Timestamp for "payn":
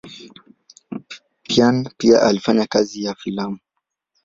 1.47-1.83